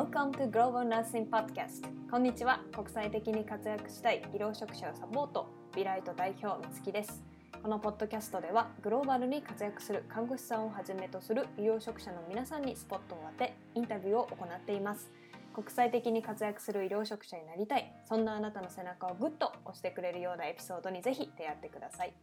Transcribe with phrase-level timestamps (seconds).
[0.00, 1.86] Welcome to Global Nursing Podcast.
[2.10, 2.62] こんにちは。
[2.74, 5.46] 国際的に活躍したい医療職者をサポート
[5.76, 7.22] ビライト代表みつきです。
[7.62, 15.10] このポッドキャストではグローバルに活躍する看護師さんをはじめとする医療職者の皆さんにスポットを当てインタビューを行っています。
[15.52, 17.92] 国際的に活躍する医療職者になりたい。
[18.08, 22.14] そんなあなたの背中をグッと押してくれるようなエピソードにぜひ出会ってください。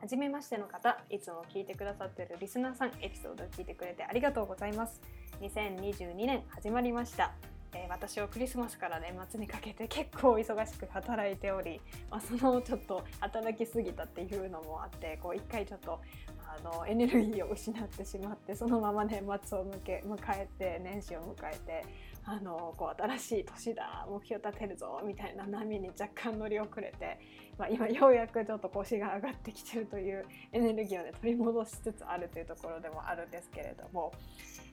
[0.00, 5.02] はじめましての方、いつも聞いてくださっているリスナーさん、エピソードを聞いてくれてありがとうございます。
[5.40, 7.32] 2022年始まりました。
[7.72, 11.80] えー、私はクリスマスから年末にかけて結構忙しく働いており、
[12.10, 16.00] まあ、そのちょっと働きすぎたっていうのもあってこう一回ちょっと
[16.46, 21.86] あのエネルギーを失ってしまってそのまま年末を迎え迎えて年始を迎えて
[22.24, 27.18] あのこう新しい年だ目標立てるぞみたいな波に若干乗り遅れて、
[27.56, 34.12] まあ、今ようやくちょっと腰が上がってきてるというエネルギーを、ね、取り戻しつつあるというところでもあるんですけれども。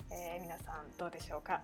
[0.10, 1.62] えー、皆さんどうでしょうか？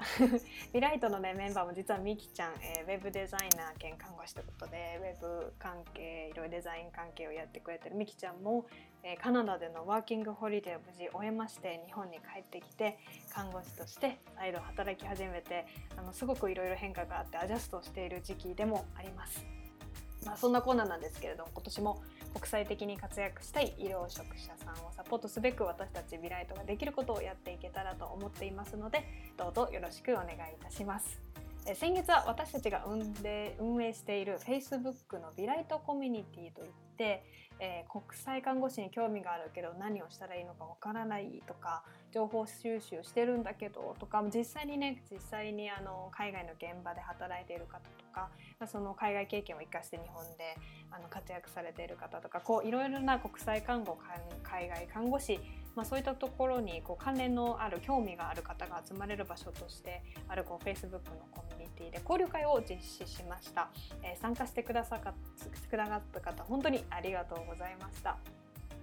[0.74, 8.66] ビライトの、ね、メンバーも実はみきちゃん、えー、ウェブデザイナー兼看護師ということでウェブ関係いろいろデザイン関係をやってくれてるみきちゃんも、
[9.04, 15.66] えー、カナダでのワーキングホリデーを無事終えまして日本に帰ってきて看護師として再度働き始めて
[15.98, 19.46] あのすごくいろいろ変化があってアジャストしている時期でもあります。
[20.26, 22.02] まあ、そんなこんななんですけれども今年も
[22.34, 29.04] 国際的に活躍したい医療職者さんをサポートすべく私たちビライトができることをやっていけたらと思っていますので
[29.38, 31.22] どうぞよろしくお願いいたします。
[31.76, 37.24] 先月は私たちが運営している Facebook のビライトコミュニティといって
[37.64, 48.30] えー、国際看護師に興味があるけど何をしたらいいのかわからないとか情報収集してるんだけどとか実際にね実際にあの海外の現場で働いている方とか
[48.68, 50.58] その海外経験を生かして日本で
[50.92, 53.98] あの活躍されている方とかこういろいろな国際看護
[54.44, 55.40] 海外看護師
[55.76, 61.00] まあ、そういったところにこう関連のある興味がある方が集まれる場所としてあるこう Facebook の
[61.32, 63.70] コミュニティで交流会を実施しました、
[64.04, 67.53] えー、参加してくださった方本当にありがとうございます。
[67.54, 68.18] ございました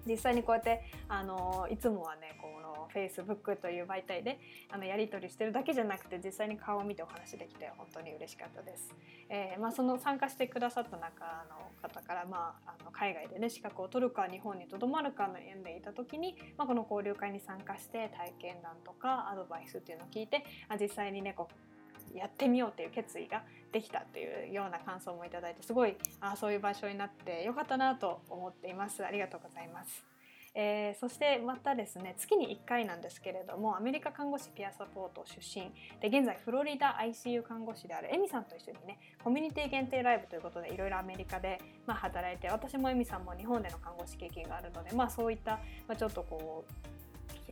[0.06, 4.38] 実際にこうやってあのいつもはねこの Facebook という媒体で
[4.70, 8.94] あのやり取りしてるだけじゃなくて実際に顔を見てお話できて本当に嬉しかったです。
[9.28, 21.69] えー、まあ、その参加してくださった中の方から、まあ、あの海外でね資格を取るか日本にとどまるかの縁でいた時に、まあ、この交流会に参加して体験談とかアドバイスっていうのを聞いてあ実際にねこう
[22.14, 30.10] やってみようっていう決意ができたっていうような感想もいただいてすごいあそういう場所になってよかったなと思っていますありがとうございます。
[30.54, 45.52] えー、そしてまたですね月に1回なんですけれどもアメリカ看護師ピアサポート出身で現在フロリダ ICU 看護師であるエミさんと一緒にねコミュニティ限定ライブということでいろいろアメリカで、まあ、働いて私もエミさんも日本での看護師経験があるので、まあ、そういった、
[45.86, 46.99] まあ、ちょっとこう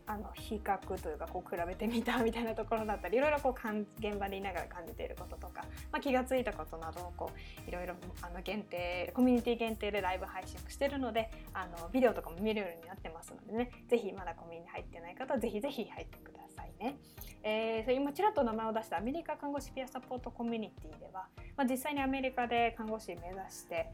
[0.08, 7.30] あの比較というかこう比べてみたみたいなところだったりいろいろこう現場でいながら感じていることとか、まあ、気が付いたことなどをこ
[7.66, 16.96] ういろいろあの限定コミュニティ限定でライブ配信もしてるのであのビデオとかも見れるようになってますのでね是非まだコミュニティ入ってない方は是非是非入ってくださいね。
[17.42, 23.86] えー、今ちらっと名前を出したアメリカ看護師ピアサポートコミュニティでは、まあ、実際にアメリカで看護師目指して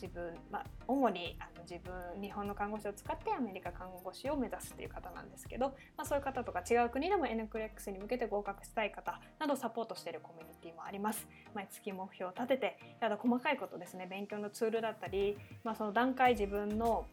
[0.00, 11.26] 自分、まあ、主にあの自分日本の看護師を使ってアメリカ看護師を目指すっていう方なんですけど、まあ、そういう方とか違う国でも NCLEX に向けて合格したい方などサポートしているコミュニティもあります。
[11.54, 17.06] 毎月目標を立ててただ細かいことですね勉強のツールだったり、まあ、その段階自分の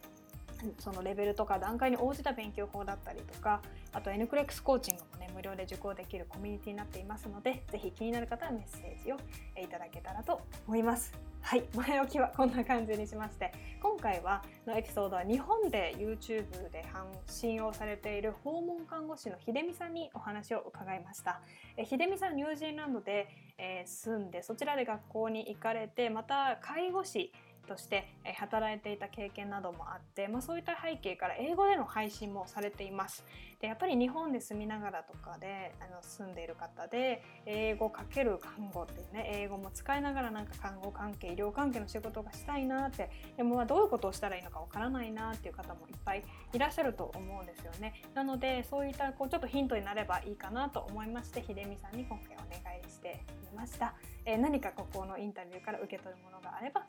[0.78, 3.60] そのレベルとか段階に応じた勉強法だったりとか
[3.92, 9.16] あと NCLEX コーチングもね無料で受講できるコミュニティになっていますので是非気になる方はメッセージを
[9.60, 11.12] いただけたらと思います。
[11.44, 13.52] はい、 前置きはこんな感じにしまして
[13.82, 16.82] 今回はのエピソードは日本で YouTube で
[17.26, 21.42] 信をされている訪問看護師の秀美さんにお話を伺いました
[21.76, 27.30] え秀美さんニュージーランドで、えー、住んでそちらで学校に行かれてまた介護士
[27.64, 33.24] として働いていた経験などもあって、まあ、そういった背景から英語での配信もされています。
[33.60, 46.22] でやっぱり日本で住みながらとかであの住んでいる方で英語かける看護っていうね英語も使いながらなんか看護関係医療関係の仕事がしたいなってでもまあどういうことをしたらいいのかわからないなっていう方もいっぱい
[46.52, 48.02] いらっしゃると思うんですよね。
[48.12, 53.94] なのでそういったこうちょっとヒントになればいいかなと思いまして秀美さんに今回お願いしてみました。
[54.26, 56.84] えー、何かここのインタビューから受け取るものがあれば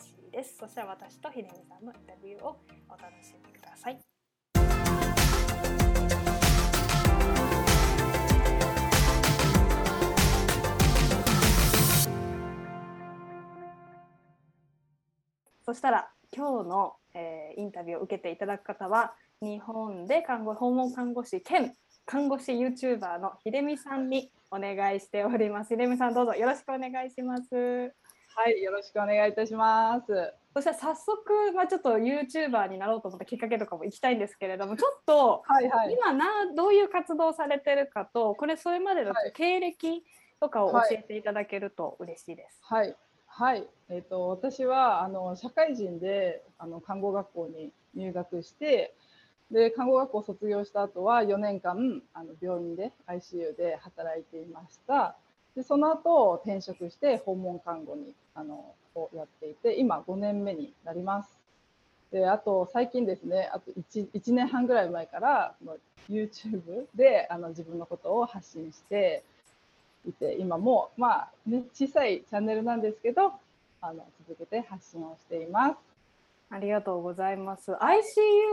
[0.00, 0.56] 嬉しいです。
[0.58, 2.56] そしたら私と秀美さんのインタビューを
[2.88, 3.98] お楽しみください。
[15.62, 21.76] そしたら今日の、えー、インタビューを受けていただく方は日本で看護訪問看護師兼
[22.06, 25.68] 看護師 YouTuber の秀美さんにお願いしております。
[25.68, 27.94] 秀美さんどうぞよろしくお願いします。
[28.40, 30.32] はい、よろしくお願いいたします。
[30.54, 40.02] そしたら早速、まあ、ちょっと YouTuber になろうと思ったきっかけとかも行きたいんですけれども ちょっと、はいはい、今などういう活動されてるかとこれそれまでの経歴
[40.40, 42.62] とかを教えていただけると嬉しいです。
[42.62, 42.96] はい、
[43.26, 48.94] はい、えーと、私はあの社会人であの看護学校に入学して
[49.50, 55.18] で看護学校卒業した後は4年間あの病院で ICU で働いていました。
[55.60, 61.28] でその後転職して訪問看護にあのをやっていて今5年目になります。
[62.10, 65.54] であと最近ですねあと 1, 1年半ぐらい前から
[66.08, 69.22] YouTube であの自分のことを発信して
[70.08, 73.34] いて今もまあね小さいチャンネルなんですけど
[73.82, 75.76] あの続けて発信をしています。
[76.52, 77.72] ありがとうございます。
[77.72, 77.76] ICU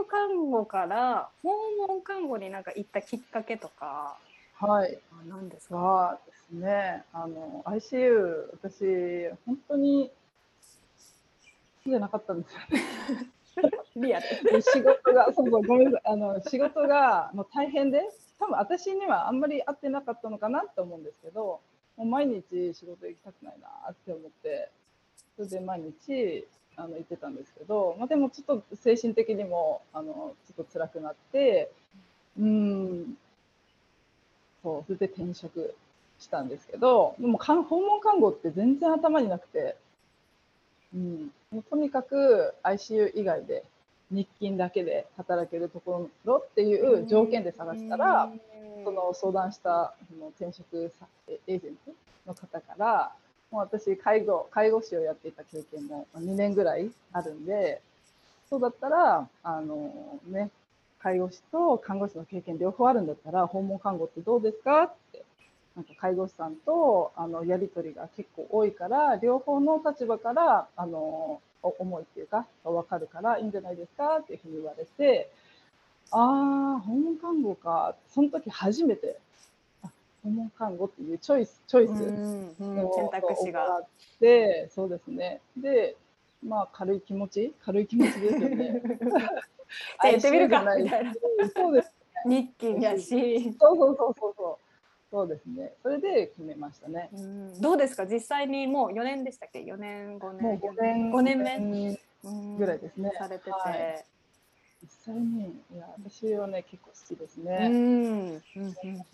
[0.06, 1.50] 看護から訪
[1.88, 4.18] 問看護になんか行ったきっかけとか
[4.60, 4.98] はい。
[5.28, 6.18] 何ですか？
[6.26, 7.04] ですね。
[7.12, 13.78] あの ICU 私本当に好きじゃなかったんですよね。
[13.96, 14.26] リアル。
[14.62, 18.02] 仕事がそうそうごめんなさいあの仕事がもう大変で
[18.40, 21.60] 多分私にはあんまり合ってなかったのかなって思うんですけど
[21.96, 24.70] もう毎日仕事行きたくないなって思って
[25.36, 26.46] それで毎日
[26.76, 31.72] あの行ってたんですけど、まあ、でもちょっと精神的にもあのちょっと辛くなって
[32.38, 33.18] うん
[34.68, 35.74] そうそれで転職
[36.18, 39.76] したんですけどでも訪問看護って全然頭になくて、
[40.94, 43.64] うん、もうとにかく ICU 以外で
[44.10, 48.30] 日勤だけで働けるところっていう条件で探したら
[48.84, 50.92] その相談したその転職
[51.46, 51.92] エージェント
[52.26, 53.12] の方から
[53.50, 57.80] もう私介護介護士をやっていた経験も2年ぐらいあるんで
[58.50, 60.50] そうだったらあのね
[61.02, 64.82] 介護士と看護師の経験両方あるんだったら訪問看護ってどうですか？
[64.84, 65.24] って。
[65.76, 74.18] なんか介護士さんとあのやり取りが結構多いから両方の立場からあの思いっていうか分かるからいいんじゃないですか？
[74.18, 75.30] っていうふうに言われて
[76.10, 77.94] ああ訪問看護か。
[78.08, 79.18] その時初めて
[80.24, 81.90] 訪問看護っていうチョイスチョイス
[82.60, 83.62] の選択肢が。
[83.76, 83.86] あっ
[84.18, 85.40] てそうですね。
[85.56, 85.96] で
[86.44, 87.54] まあ軽い気持ち？
[87.64, 88.82] 軽い気持ちですよね
[90.04, 91.14] やってみるかみたいな。
[91.54, 91.92] そうです、
[92.26, 92.42] ね。
[92.42, 93.56] 日勤やし。
[93.60, 94.64] そうそうそうそうそう。
[95.10, 95.72] そうですね。
[95.82, 97.08] それで決めましたね。
[97.14, 98.04] うん、どうですか？
[98.04, 100.42] 実際にもう4年でしたっけ ?4 年、5年。
[100.42, 101.98] もう5年 ,5 年目
[102.58, 103.10] ぐらいですね。
[103.16, 103.50] されてて。
[103.50, 104.04] はい、
[104.82, 107.68] 実際に、いや、私はね、結構好きですね。
[107.70, 108.42] うん。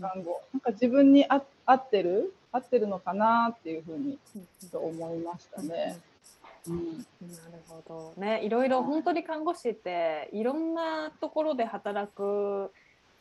[0.01, 0.43] 看護。
[0.53, 2.35] なんか自分にあ合ってる？
[2.51, 3.55] 合ってるのかな？
[3.57, 4.19] っていうふうに
[4.73, 5.97] と思いましたね。
[6.69, 7.05] うん、な
[7.53, 8.21] るほど。
[8.21, 12.73] ねいろいろ本当に看護師っていろんなところで働く、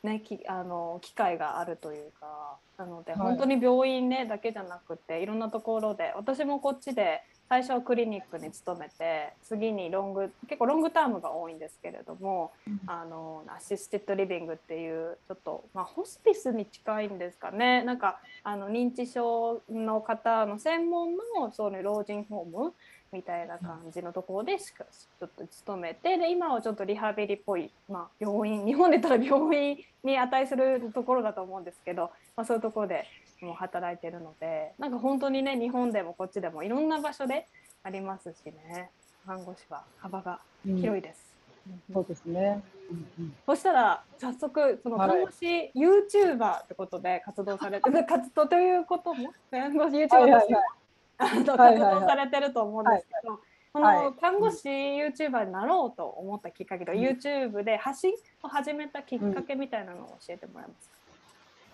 [0.04, 17.84] ね、きあの機会があるというかなので本当に病院ね、だけじゃなくていろんなところで私もこっちで最初はクリニックに勤めて次にロング結構ロングタームが多いんですけれども、うん、あのアシステッドリビングっていうちょっと、まあ、ホスピスに近いんですかね。
[17.84, 22.74] なんかあの認知症の方の専門のそう老人ホーム
[23.14, 33.06] みたいな感じのところでしかちょっと勤めてで今はちょっとリハビリっぽい、まあ、病院日本で言ったら病院に値するところだと思うんですけど、まあ、そういうところで
[33.42, 37.48] もう働いてるのでなんか本当にね日本でもこっちでもいろんな場所で
[37.84, 38.90] ありますしね。
[39.26, 41.34] 看護師は幅が広いです。
[41.66, 49.32] うん、そうですね、うんうん、そしたら早速その看護師、はい、YouTuber ってことで活動されて 活動ということも？
[49.50, 50.83] 看護師 YouTuber として、はいはいはい
[51.18, 53.40] あの活動されてると思うんですけど、
[53.74, 60.90] この看護師 YouTuber になろうと思ったきっかけと、うん、YouTube で発信を始めたきっかけみたいなのを教えてもらえます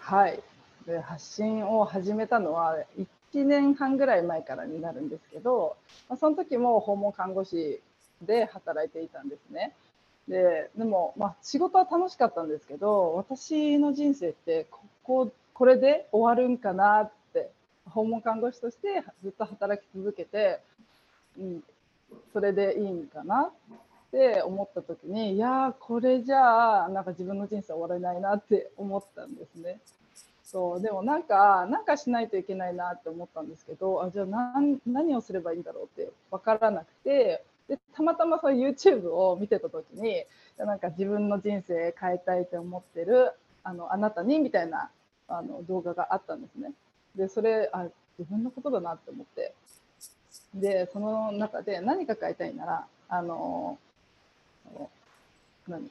[0.07, 0.39] か、うん、はい。
[0.85, 5.75] で発信を始めたのは1年半ぐらい前からになるんですけど、
[6.07, 7.81] まあ、その時も訪問看護師
[8.21, 9.73] で働いていたんですね。
[10.27, 17.09] ででも、まあ、仕事は楽しかったんですけど私の人生ってこここれで終わるんかな
[17.89, 20.61] 訪問看護師としてずっと働き続けて、
[21.37, 21.63] うん、
[22.33, 29.79] それでいいんかなって思った時にいやこれじゃあなんか自分の人生終われないなって思ったんですね。
[30.43, 34.25] そうでもなんかなんかしないといけないなって思ったんですけどあじゃあ
[34.87, 40.23] 何をすればいいんだろうって分からなくてでたまたまそう YouTube を見てた時に
[40.57, 43.31] なんか自分の人生変えたいと思ってる
[43.63, 44.89] あのあなたにみたいな
[45.27, 46.71] あの動画があったんですね。
[47.15, 47.87] でそれあ
[48.17, 49.53] 自分のことだなって思って
[50.53, 53.77] でその中で何か変えたいならあの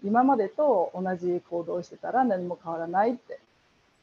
[0.03, 3.39] 今までと同じ行動してたら何も変わらないって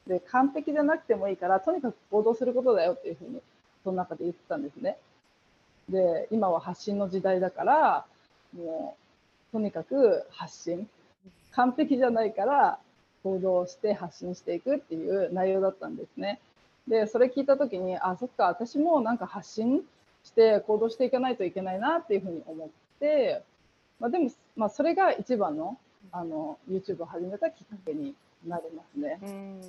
[0.08, 3.42] で完璧じゃなくてもいいからとにかく行動することだよっていうふうに
[3.84, 4.98] その中で言ってたんですね。
[5.90, 8.06] で今は発信の時代だから
[8.56, 8.98] も
[9.52, 10.90] うとにかく発信
[11.52, 12.80] 完璧じゃないから
[13.24, 16.40] 行動して発信していくっていう内容だったんですね。
[16.88, 19.82] でそれ聞いた時にあそっか私もなんか発信
[20.24, 23.44] して行動していかないといけないなっていうふうに思って、
[24.00, 25.78] まあ、でも、まあ、それが一番の
[26.12, 28.14] あの YouTube を始めたきっかけに
[28.48, 29.20] なりますね。
[29.22, 29.62] うん。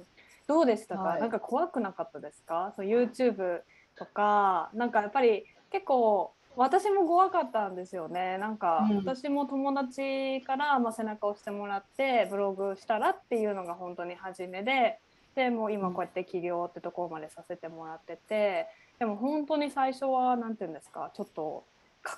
[0.46, 2.72] どうでしたか、はい、なんか怖くなかったですか？
[2.76, 3.60] そう YouTube
[3.96, 8.38] とかなんかやっぱり結構私も怖かったんですよね。
[8.38, 14.98] なんか、私も友達から、まあ、背中を押してもらってブログしたらっていうのが本当に初めで
[15.36, 18.66] でもう今こうやって起業ってところまでさせてもらってて
[18.98, 21.64] でも本当に最初は何て言うんですかちょっと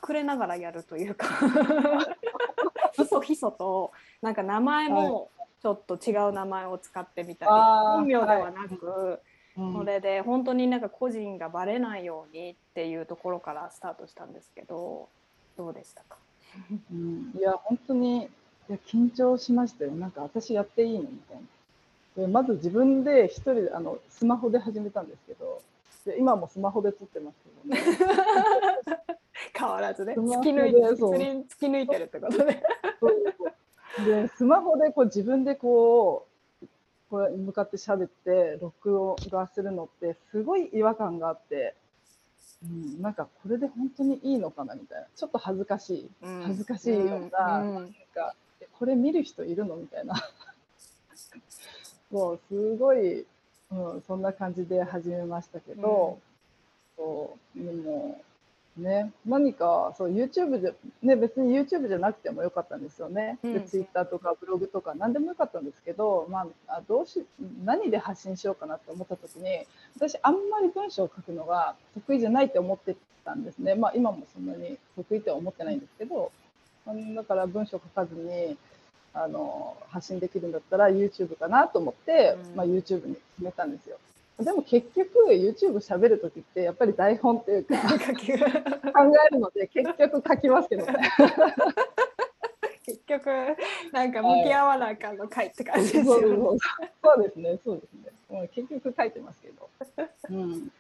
[0.09, 1.27] 隠れながらやるというか。
[2.93, 5.31] ひそひそとなんか名前も
[5.63, 9.19] ちょっと違う名前を使ってみたり、本名ではなく、は
[9.71, 9.73] い。
[9.73, 15.09] それで本当になんか個人がバレないようにっていうところからスタートしたんですけど
[15.57, 16.17] どうでしたか、
[16.93, 18.29] うん、いや本当にい
[18.69, 19.93] や緊張しましたよ。
[19.93, 21.43] なんか私やっていいのみたいな
[22.19, 25.63] でまず自分で一人あのスマホで始めたんですけど
[26.05, 28.19] で今もスマホで撮ってますけどね。
[29.55, 30.15] 変わらずね。
[30.15, 32.63] 突き抜いて突き抜いてるってことで
[34.05, 36.27] でスマホでこう自分でこ
[36.63, 36.67] う
[37.09, 41.75] これ向かって喋って録音がするのってすごい違和感があって、
[42.65, 45.07] うん、なんかこれで本当にいいのかなみたいな。
[45.15, 46.11] ちょっと恥ずかしい、
[46.43, 48.35] 恥ずかしいような,、うん、なんか
[48.79, 50.15] これ見る人いるのみたいな
[52.11, 53.21] もうすごい、
[53.71, 56.19] うん、そんな感じで始めましたけど、
[56.99, 58.21] うん、そうでも
[58.79, 60.73] ね、何かそう YouTube で、
[61.03, 67.27] ね、別に YouTube じゃなくてもよかったんですよね、うん、で Twitter とかブログとか何でもよかったんですけど、まあ、どうし
[67.65, 76.31] 何で発信しようかなって思った時に私あんまり文章を書くのが得意じゃないって思ってたんですね、まあ、今もそんなに得意とは思ってないんですけど
[77.17, 78.57] だから文章書かずに
[79.15, 83.99] あの発信できるんだったら YouTube かなと思って、うん、まあ、YouTube に決めたんですよ。
[84.39, 87.93] でも結局 YouTube 喋る時ってやっぱり台本っていうか考
[89.29, 91.13] えるので結局書きますけどね。
[92.87, 93.27] 結局
[93.93, 96.59] なんか向き合わなあかんの書いて感じですよね、はい、
[97.03, 98.13] そうですねそうですね。
[98.31, 99.69] もう結局書いてますけど。
[100.31, 100.71] うん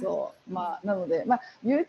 [0.00, 1.80] そうまあなのでまあ YouTuber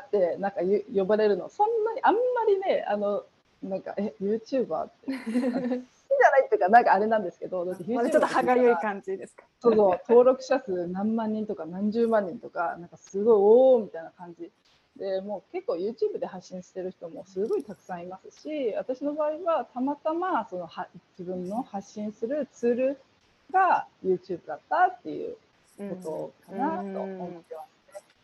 [0.00, 0.60] ってなんか
[0.94, 3.24] 呼ばれるのそんなにあんまりねあの
[3.62, 9.44] なんかえ YouTuber って じゃないっていうか、なんかあれなんですけど、だってちょっと歯がゆい感じですか？
[9.60, 14.50] そうそう、登録者数何万人とか何十万人とか、なんかすごい、おおみたいな感じ。
[14.96, 20.88] でもう結構 YouTube で発信してる人もすごいたくさんいますし私の場合はたまたまそのは
[21.18, 22.98] 自分の発信するツール
[23.52, 25.36] が YouTube だったっていう
[26.02, 27.68] ことかなと思ってます。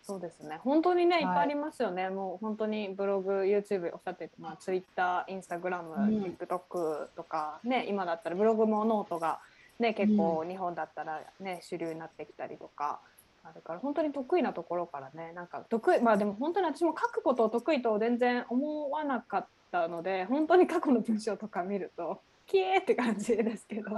[0.06, 0.60] そうですね。
[0.62, 2.04] 本当にね、いっぱいありますよね。
[2.04, 9.40] はい、もう本当にブログ、YouTube おっしゃってまあ、Twitter、Instagram、TikTok とか、ね、今だったらブログもノートが、
[9.80, 13.00] ね、結構日本だったらね、主流になってきたりとか。
[13.48, 23.90] あるから本当に得意なところからねなんか得意まあでも本当に私も書くことを得意と全然思わなかったので本当に過去の文章とか見るとキエーって感じですけど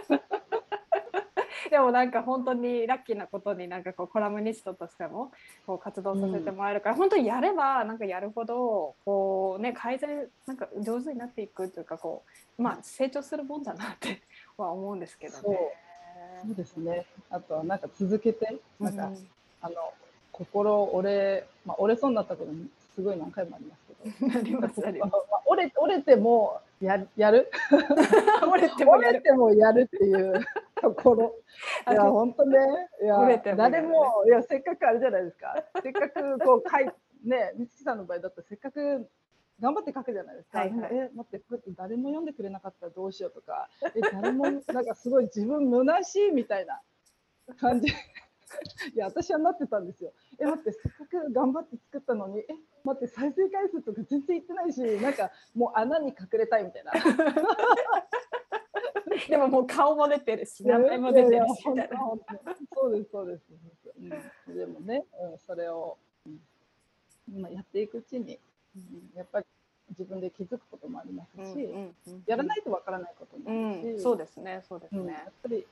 [1.70, 5.32] でもなんか本当にラッキーなことになんかこうコラムニストとしても
[5.66, 12.22] こう活動させてもらえるから、うん、本当にやればなんかやるほどこうね改善なんか上手になっていくというかこ
[12.58, 14.20] うまあ成長するもんだなって
[14.56, 15.42] は思うんですけどね。
[15.42, 17.06] そうですね。
[17.30, 19.28] あとはなんか続けてなんか、うん、
[19.62, 19.74] あの
[20.32, 22.50] 心折れまあ折れそうになったこと
[22.94, 24.38] すごい何回もありますけど。
[24.38, 25.12] ありますあります。
[25.46, 27.50] 折れ折れてもややる？
[28.50, 30.44] 折れてもやるてもやるっていう
[30.84, 31.34] ところ
[31.90, 32.58] いや本当ね。
[33.02, 35.54] いや誰もいやせっかくあれじゃないですか。
[35.82, 36.86] せっかくこう書い
[37.24, 39.08] ね美月さんの場合だったらせっかく
[39.60, 40.60] 頑張って書くじゃないですか。
[40.60, 41.44] はいはい、え待って
[41.76, 43.68] 誰も読んでくれなかったらどうしようとか。
[43.94, 46.80] え誰もなんかすごい自分虚しいみたいな
[47.58, 47.88] 感じ。
[47.88, 50.12] いや私はなってたんですよ。
[50.38, 52.46] え待ってせっかく頑張って作ったのにえ
[52.84, 56.92] 待って再生回数とか全然いってないしなんかもう穴に隠れたいみたいな。
[59.28, 63.42] でももう顔も出てるし名前も出てるしそうですそうです、
[64.48, 68.38] うん、でもね、うん、それを、うん、やっていくうちに、
[68.76, 69.46] うん、やっぱり
[69.90, 71.68] 自分で気づくこともありますし、
[72.26, 75.66] やらないとわからないこともあるし、そうですねそうですね、やっぱり、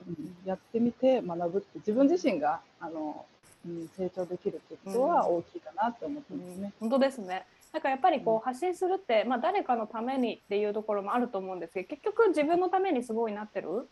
[0.45, 3.25] やってみて学ぶって自分自身があの、
[3.67, 6.73] うん、成長できるってことは大きいかなと思ってますね。
[6.79, 13.89] 本当ですねなんかやっぱりこう発信するって、まあ、誰かのためにっていうところもあると思うんですけど結局自分のためにすごいなってる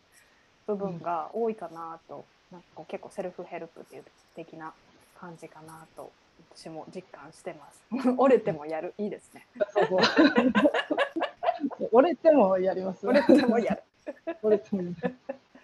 [0.66, 4.04] 部分が多いかなと、なんかこう結構セルフヘルプっていう
[4.36, 4.74] 的な
[5.18, 6.12] 感じかなと
[6.54, 7.82] 私も実感してます。
[8.18, 9.46] 折れてもやる、いいですね。
[11.92, 13.06] 折れてもやります。
[13.06, 13.82] 折れてもやる。
[14.42, 14.96] 折れてもやる。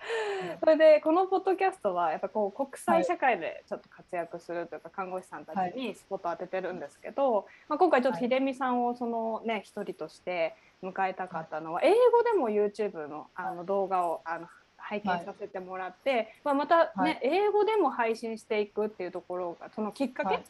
[0.61, 14.49] それでこのポッドキャストはやっぱこう国際社会でちょっと活躍するというか看護師さんたちにスポットを当ててるんですけど、まあ、今回ちょっと秀美さんをそのね一人として迎えたかったのは英語でも YouTube のあの動画をあの
[14.79, 17.19] 拝見させてもらって、まあ、またね、はい。
[17.23, 20.45] 英語でも配信していくっていうところがそのきっかけはい。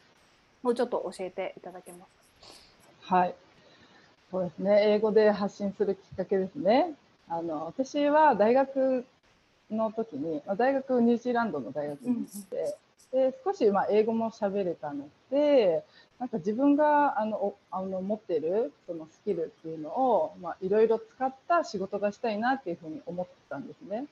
[0.65, 3.35] をちょっと教えていただけますはい。
[4.31, 4.93] そうですね。
[4.93, 6.93] 英語で発信するきっかけですね。
[7.29, 9.05] あの私は大学
[9.71, 12.77] の時に、まあ大学ニュージーランドの大学に行って、
[13.13, 15.85] で少しまあ英語も喋れたので、
[16.19, 24.07] なんか自分があのおあの持ってるそのスキルっていうのをまあいろいろ使った仕事がしたいなっていうふうに思ってたんですね。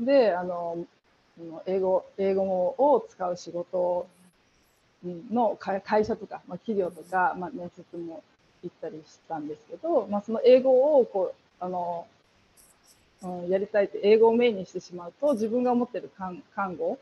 [0.00, 0.84] で、あの
[1.66, 4.06] 英語英語を使う仕事
[5.30, 8.22] の会会社とか、まあ、企業とか、まあ、面接も
[8.62, 12.06] 行ったりしたんですけど、まあ、その英語をこうあの、
[13.26, 16.98] うん、やりたいって英語をメインにしてしまうと自分が持ってる看看護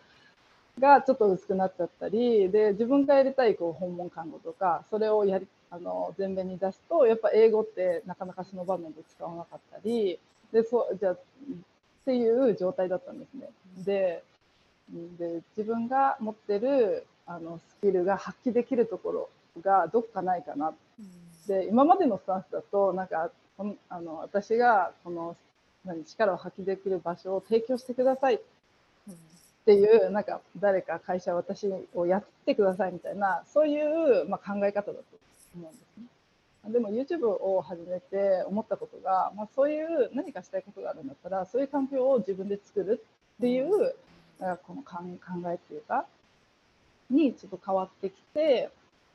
[0.79, 10.19] がちょっと薄くなっちゃったりで自分がやりたいこう訪問看護とかそれをやりあの前面に出すとやっぱ英語ってなかなかその場面で使わなかったり
[10.53, 11.19] でそうじゃあっ
[12.05, 13.49] ていう状態だったんですね。
[13.85, 14.23] で
[15.19, 19.29] で自分が持ってるあのスキルが発揮できるところ
[19.63, 20.75] がどっかないかな
[21.49, 23.31] で今までのスタンスだとなんか
[23.89, 25.37] あの私がこの
[25.85, 28.39] 何力を発揮できる場所を提供してくださいっ
[29.65, 35.05] ていうなんか誰か会社私をやってくださいみたいなそういう、まあ、考え方だと
[35.57, 36.05] 思うんですね。
[36.73, 43.05] でも YouTube を始めて思ったことが、まあ、そういう何かしたいことがあるんだったらそういう環境を自分で作る
[43.37, 43.95] っていう、
[44.39, 46.07] なんこの考考えっていうか
[47.11, 48.71] にちょっと変わってきて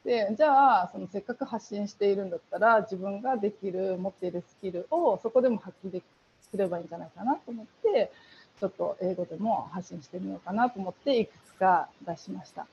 [0.05, 6.03] でじゃあそのせっかく発信しているんだったら自分ができる持っているスキルをそこでも発揮でき
[6.51, 8.11] すればいいんじゃないかなと思って
[8.59, 12.67] ちょっと英語でも発信してみようかなと思っていくつか出しました。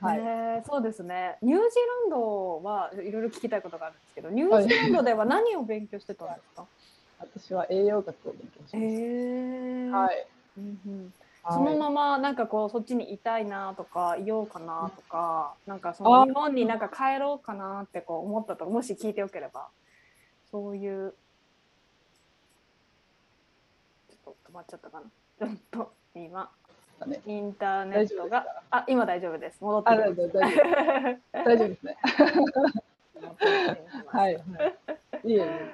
[0.00, 1.36] はい、えーそうですね。
[1.42, 6.66] ニュージーランドはいろいろ聞きたいことがあるんですけどニュージーランドでは何を勉強してたんですか、
[7.20, 8.78] 私は栄養学を勉強しました。
[8.78, 9.90] えー。
[9.90, 10.26] はい、
[10.58, 11.12] うん
[11.50, 19.66] そのままなんかこうそっちにいたいなとかいようかなとかなんかそあの日本になんか帰ろうかなってこう思ったともし聞いてよければ
[20.52, 21.14] そういう
[24.08, 25.46] ちょっと止まっちゃったかな。
[25.46, 26.50] ちょっと今。
[27.26, 28.44] インターネットが。
[28.44, 28.62] 大丈夫ですか？
[28.70, 29.58] あ今大丈夫です。
[29.64, 30.32] 戻ってあきまし
[31.32, 31.96] た 大丈夫ですね。
[34.06, 34.42] ははいい、は
[35.24, 35.70] い、いえいえ。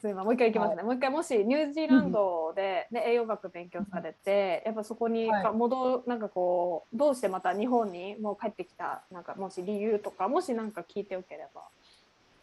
[0.00, 0.24] すいません。
[0.26, 5.52] もう一回いきますね、もう一回もしニュージーランドで、ね、栄養学勉強されて、やっぱそこにはい。
[5.52, 11.62] 戻なんかこうどうしてまた日本にもう帰ってきたなんかもし理由とかもしなんか聞いておければ。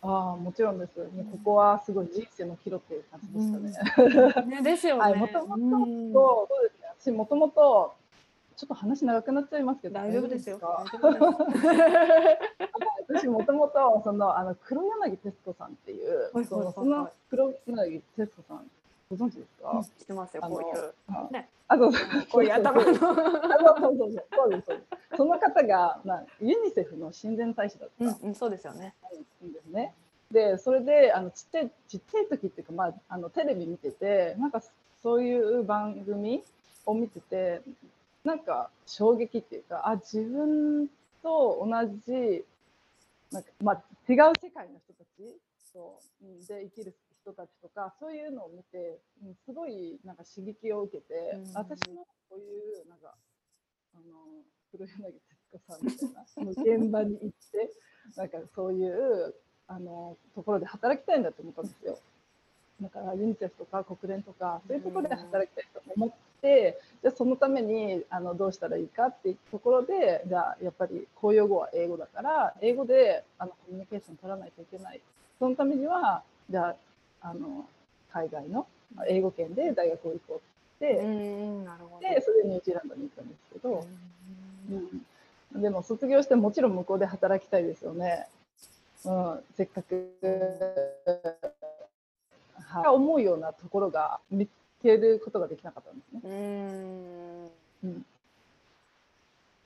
[0.03, 0.97] ああ、もちろんです。
[0.97, 3.59] もうここはすごい人生の岐路っていう感じでした
[4.41, 4.49] ね。
[4.57, 5.01] ね、ですよね。
[5.01, 6.87] はい、もともと、うんそうですね。
[6.99, 7.93] 私もともと、
[8.55, 10.59] ちょっと話長くなっちゃいますけど、大丈夫ですよ。
[13.09, 18.69] 私もともと、その、あの、黒柳徹子さんっていうはい、その、はいその黒柳徹子さん、
[19.11, 19.83] ご存知ですか？
[19.99, 20.93] 知ってますよ、こういう。
[21.09, 22.93] あね、あ、そうそう、こういう頭の。
[22.95, 23.17] そうそう
[23.79, 24.67] そうそうです、そうです。
[25.17, 28.05] その方が、まあ、ユニセフの親善大使だった。
[28.05, 28.93] うん、うん、そうですよね。
[29.45, 29.93] んですね。
[30.31, 34.63] でそれであのちっちゃいちっちゃい時っていうか、まあ、あのテレビ見ててなんか
[35.03, 36.41] そういう番組
[36.85, 37.61] を見てて
[38.23, 40.87] なんか衝撃っていうかあ自分
[41.21, 41.65] と同
[42.07, 42.45] じ
[43.29, 43.75] なんか、まあ、
[44.09, 45.35] 違う世界の人たち
[45.73, 53.13] そううんで生きる人たちとかそういうのを見て、うん、すごいなんか刺激を受けて、うん私もこういうなんか
[53.93, 57.71] あの黒柳徹子さんみたいなその現場に行って
[58.15, 59.35] なんかそういう
[59.67, 61.97] あのところで働きたいんだと思ったんですよ。
[62.81, 75.01] だからユニセフとか国連とかそういうところで働きたいと思って、じゃあそのためにあのどうしたらいいかっていうところでじゃあやっぱり公用語は英語だから英語であのコミュニケーション取らないといけない
[75.37, 76.75] そのためにはじゃあ
[77.21, 77.67] あの
[78.11, 78.67] 海外の
[79.07, 80.95] 英語圏で大学を行こうって。
[80.95, 83.85] でそれでニュージーランドに行ったんですけど、
[85.53, 88.27] うん、でも卒業してもちろん向こうで働きたいですよね。
[89.05, 90.11] うん、せっかく、
[92.59, 94.49] はい、思うようなところが見つ
[94.81, 96.19] けることができなかったんですね。
[96.23, 97.43] うん。
[97.83, 98.05] うん、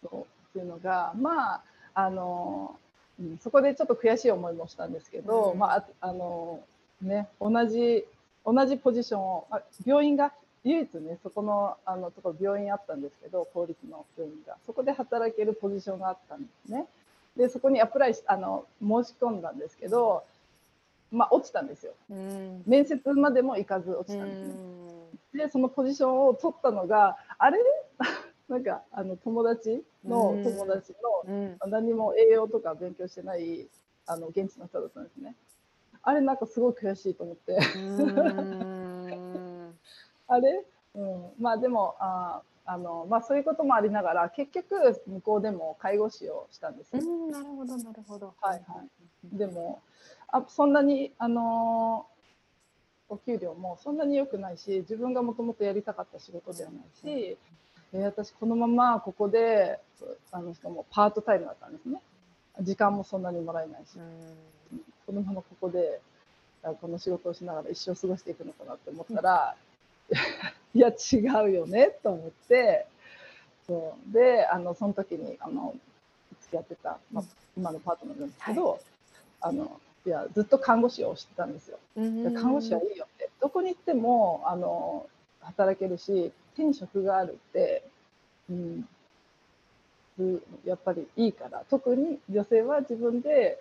[0.03, 0.21] そう。
[0.21, 1.63] っていうのがまあ
[1.93, 2.77] あの、
[3.19, 5.59] うん、そこでちょっと悔しい思いもしたんですけど、うん。
[5.59, 6.61] まあああの
[7.05, 8.05] ね同じ
[8.45, 10.31] 同じポジションをあ病院が
[10.63, 14.57] 唯一ねそこのあのところ病院あったんですけど公立の病院が。
[14.65, 16.85] そこで働けるポジションがあったんですね。
[17.37, 20.23] でそこにアプライしあの申し込んだんですけど
[21.11, 21.93] まあ落ちたんですよ。
[22.09, 22.63] うん。
[22.65, 24.41] 面接までも行かず落ちたんです
[25.33, 27.59] ね、でそのポジションを取ったのがあれ？
[28.49, 30.43] なんかあの友達のうん。
[30.43, 30.93] 友達
[31.25, 31.71] のうん。
[31.71, 33.67] 何も栄養とか勉強してない
[34.07, 35.35] あの現地の人だったんですね。
[36.05, 37.57] あれなんかすごい悔しいと思って。
[37.75, 39.75] うん。
[40.27, 40.63] あれ、
[40.95, 47.01] うん、まあでもああの、まあ、そういうこともありながら結局向こうでも介護士をしたんですよ。
[47.03, 48.33] うんなるほどなるほど。
[48.39, 48.83] はいは
[49.33, 49.81] い、でも
[50.27, 52.05] あそんなにあの
[53.09, 57.55] お給料もそんなに良くないし自分がもともとやりたかった仕事ではないし、えー
[58.03, 59.79] 私このままここで
[60.29, 62.01] あのしかもパートタイムだったんですね。
[62.59, 64.35] 時間もそんなにもらえないし、うん
[65.05, 66.01] このままここで
[66.63, 69.55] あこの仕事をしながら一生過ごしていくのかなって思ったら、
[70.73, 72.87] いや違うよねと思って
[73.67, 74.13] そう。
[74.13, 75.75] であのその時にあの
[76.41, 77.23] 付き合ってた、まあ、
[77.55, 78.79] 今のパートナーなんですけど、
[79.41, 81.77] あのいやずっと看護師をしてたんですよ。
[81.95, 83.29] で看護師はいいよって。
[83.41, 85.07] どこに行ってもあの
[85.41, 87.83] 働けるし手に職があるって、
[88.49, 88.87] うん、
[90.19, 91.63] うやっぱりいいから。
[91.69, 93.59] 特に女性は自分で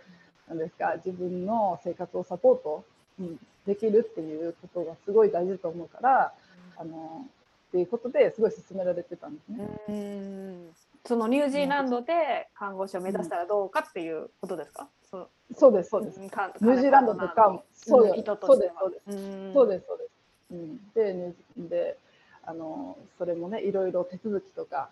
[0.48, 2.84] なんですか自分の生活をサポート、
[3.18, 6.32] うん、できるっていうことがすごい大事だと思うから
[6.76, 7.26] あの
[7.68, 9.68] っていうことですごい勧められてたんですね。
[9.88, 10.68] うん
[11.06, 16.18] そのニュージーランドで看護師を目指したらどうかっていうことですか、そうそうですそうです。
[16.18, 19.10] ニュージーランドとかそうです意図とそうですそうです。
[19.10, 20.10] うんそうですそうです。
[20.50, 21.98] うん、でで
[22.46, 24.90] あのそれもねいろいろ手続きとか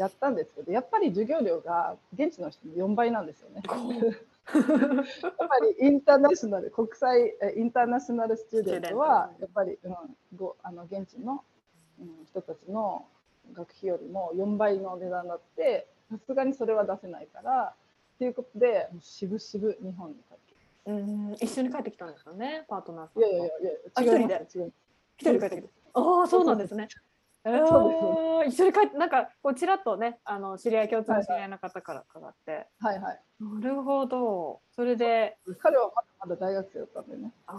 [0.00, 3.62] やったんですけどやっぱり授業料が現地の人の4倍なんですよね。
[3.66, 5.46] やっぱ
[5.78, 9.94] りインターナショナル国際えインターナショナルスチューデントはやっぱり、うん、
[10.34, 11.44] ごあの現地の、
[12.00, 13.04] うん、人たちの
[13.52, 17.74] 学費よりも4倍の値段になってさすがにそれは出せないから
[18.14, 20.54] っていうことでもう渋々日本に帰って
[20.86, 23.50] うん一緒に帰ってきたんですよねパートナーさんいやいやいや
[23.94, 24.72] あいや違い一人一
[25.18, 25.68] 人で帰ってきた。
[25.92, 26.88] ああそうなんですね。
[26.88, 27.09] え
[27.66, 28.04] そうです。
[28.04, 33.20] ー一緒に帰ってなんかこうちらっとねあの知り合い共通の知り合いの方から伺って、はいはい。
[33.40, 34.60] なるほど。
[34.72, 37.32] それで彼はまだまだ大学生だったんでね。
[37.46, 37.52] あ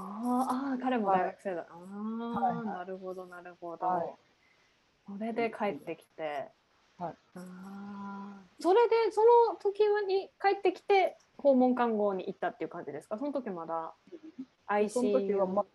[0.73, 2.65] ーあー彼も大学生だ、ああ、はいはい。
[2.65, 4.15] なるほどなるほど、はい。
[5.07, 6.51] それで帰ってきて、
[6.97, 7.15] はい。
[7.35, 13.17] ああそれでその時に帰ってきて訪問看護に行ったっていう感じですか？
[13.17, 13.93] その時まだ
[14.67, 15.69] ICU その時はまだ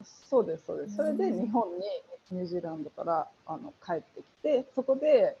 [0.00, 0.94] そうですそうです。
[0.96, 1.42] それでうん。
[1.42, 1.84] 日本に
[2.30, 5.36] ニュージーランドからあの帰ってきてそこで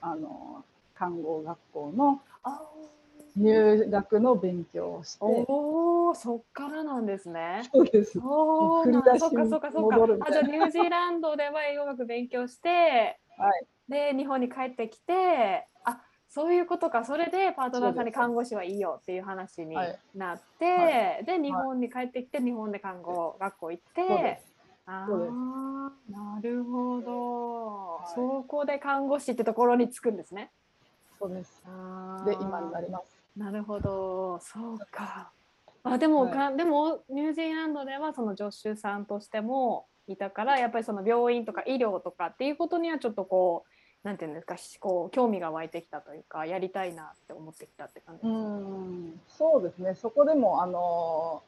[0.00, 2.62] あの看護学校のあ
[3.36, 5.18] 入学の勉強をして。
[5.20, 7.68] おおそっからなんですね。
[7.72, 8.12] そうです。
[8.12, 10.26] そうなん振り出しそっかそっかそっか。
[10.26, 13.66] あじゃあニュージーランドでは栄養学勉強してはい。
[13.88, 17.04] で日本に帰ってきてあそういうことか。
[17.04, 19.98] それでパートナーさんに看護師はいいよっていう話にはい。
[20.14, 24.40] なって、はで日本に帰ってきて日本で看護学校行って、
[24.86, 25.06] あ
[26.08, 27.66] なるほど、
[27.98, 30.50] はいそこで看護師ってところに着くんですね。
[31.18, 31.60] そうです。
[32.24, 33.18] で今になります。
[33.36, 35.30] なるほどそうか。
[35.82, 43.64] あでも、はいかでもニュージーランドではその助手さんとしてもいたからやっぱりその病院とか医療とかっていうことにはちょっとこ
[44.04, 48.38] うなんていうんですかしこう興味が湧いてきたというかやりたいなって思ってきたって感じうですか？
[48.38, 49.20] ん。
[49.52, 49.94] そうですね。
[49.96, 51.42] そこでもあの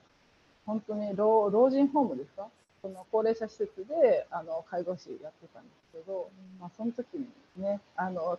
[0.67, 2.49] 本当に老老人ホームですか？
[2.83, 7.27] その高齢者施設であの介護士やってたんですけど、まあその時に
[7.63, 8.39] ねあの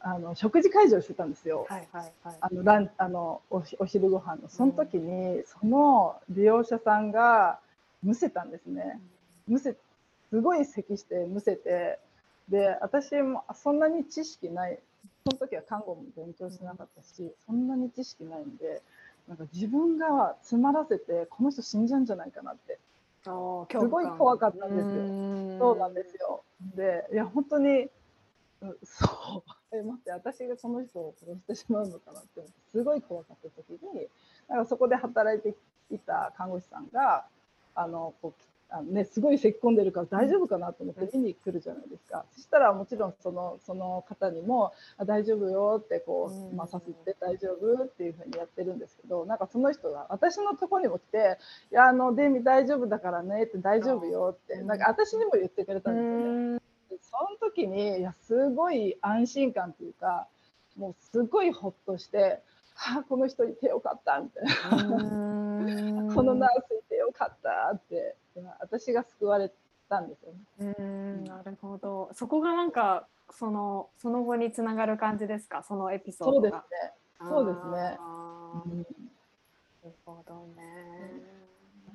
[0.00, 1.66] あの食事会場してたんですよ。
[1.68, 2.36] はいはいはい。
[2.40, 7.58] あのランあのおひお昼ご飯のその時に、その利用者さんが
[8.02, 9.00] むせたんですね。
[9.48, 9.74] むせ
[10.30, 11.98] すごい咳してむせて
[12.48, 14.78] で私もそんなに知識ない
[15.24, 18.82] その時は看護も勉強してなかったし、そんなに知識ないんで
[19.28, 22.78] なんか自分が詰まらせてこの人死んじゃうんじゃないかなって。
[23.24, 25.02] すごすごい怖かったんですよ。
[25.02, 26.44] よそうなんですよ。
[26.76, 27.88] で、いや、本当に、
[28.60, 34.08] うんそう、 え、待って、私がその人を殺してしまうのかなって、すごい怖かった時に、
[34.48, 35.58] なんかそこで働いて
[35.90, 37.26] いた看護師さんが、
[37.74, 38.34] あの、こう
[38.68, 42.24] あのね、すごい咳き込んでるから大丈夫かなと思って見に来るじゃないですか。
[42.32, 51.38] そしたらもちろんそのその方にもあ大丈夫よってこうまあ、さすって大丈夫っていうふうにやってるんですけどなんかその人が私のところにも来て
[51.70, 57.00] 「いやあのデミ大丈夫だからね」って「大丈夫よ」ってうんなんか私にも言ってくれたうんですよね。
[57.02, 60.26] その時にいやすごい安心感というか
[60.76, 62.42] もうすごいほっとして
[62.74, 68.16] 「はあこの人いてよかった」みたいな「このナースいてよかった」って
[68.60, 69.50] 私が救われ
[69.88, 70.74] たんですよね。
[70.78, 75.62] うんなるほどそこがなんかそのその後につながる感じですか？
[75.62, 76.64] そのエピソードが。
[77.20, 77.54] そうですね。
[77.54, 77.98] そうですね。
[78.66, 78.84] うん、な
[79.84, 80.62] るほどね。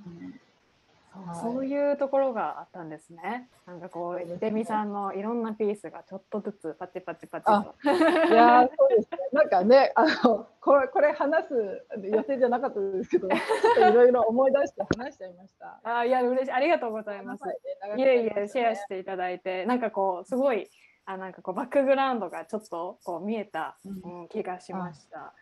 [0.06, 0.40] うん
[1.41, 3.50] そういうところがあったんですね。
[3.67, 7.52] なんかこう、デミさんのいろんなピースがちょっとずつパチパチパチと。
[8.32, 9.17] いやそうですね。
[9.34, 15.80] なんかね、あのこれこれ話す予定じゃなかったですけど、 ちょっといろいろ思い出して話しちゃいました。
[15.84, 17.43] あいや嬉しいありがとうございます。
[17.97, 20.69] いえいえシェアしていただいて、なんかこうすごい
[21.06, 25.34] あなんかこうバックグラウンドがちょっとこう見えた、うん、気がしました。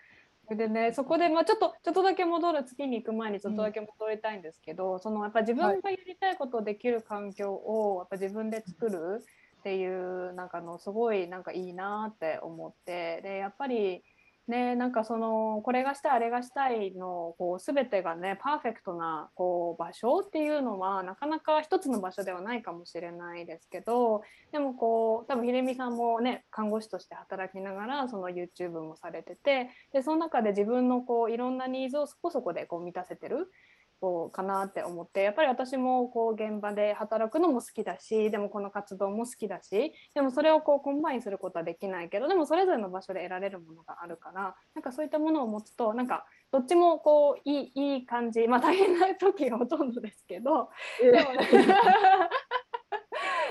[0.55, 9.23] でねそこで、まあ、ちょっとちょっとだけ戻る月に行く前にちょっとだけ戻りたいんですけど、うん、そのやっぱ自分がやりたいことをできる環境をやっぱ自分で作る
[9.59, 14.03] っていうなんかのすごいなんかいいなって思ってでやっぱり
[14.49, 33.51] ね、なんかそのこれがしたいあれがしたいのこう全てがねパーフェクトなこう場所っていうのはなかなか一つの場所ではないかもしれないですけどでもこう多分ひれみさんもね看護師として働きながらその YouTube もされててでその中で自分のこういろんなニーズをそこそこでこう満たせてる。
[33.99, 50.69] こうかなって思ってやっぱり私もこう現場で働くのも好きだしでもこの活動も好きだしでもそれをこう combine することはできないけどでもそれぞれの場所で得られるものがあるからなんかそういったものを持つとなんかどっちもこういいいい感じまあ大変な時がほとんどですけど
[51.01, 51.29] でも、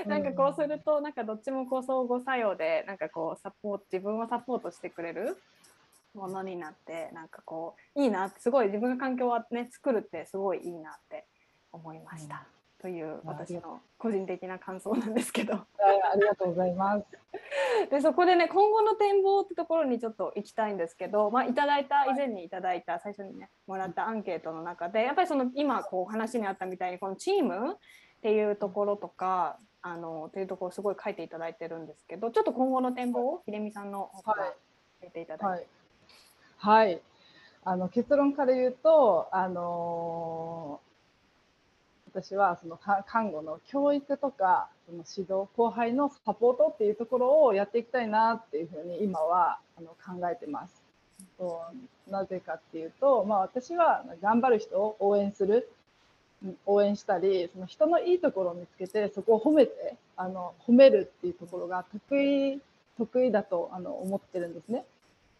[0.05, 5.37] なんかこうするとなんかどっちもこう相互作用でなんかこうサポート自分をサポートしてくれる
[6.13, 11.25] ものになってなんかこういいなすごい自分が環境をね作るってすごいいいなって
[11.71, 12.45] 思いました。
[12.83, 15.53] うん、という私の個人的な感想なんですけど。
[15.53, 17.05] ありがとうございます。
[17.91, 27.75] でそこでね今後の展望ってところにちょっと行きたいんですけど、まあ、いただいた以前にいただいた最初にねもらったアンケートの中でやっぱりその今こう話にあったみたいにこのチームっ
[28.21, 34.53] ていうところとかあのっていうところすごい書いていただいてるんですけどちょっと今後の展望を秀美さんの方から入
[35.03, 35.45] れていただいて。
[35.45, 35.67] はいはい。
[36.59, 37.01] はい
[37.63, 50.81] あの結論から言うと、あのー、私はその看護の教育とかその指導後輩のサポートっていうところをやっていきたいなっていうふうに今はあの考えてます。
[51.37, 51.61] と
[52.09, 55.69] なぜかっていうと、まあ、私は頑張る人を応援する
[56.65, 62.59] 応援したりその人のいいところを見つけてそこを褒めてあの褒めるっていうところが得意
[62.97, 64.83] 得意だとあの思ってるんですね。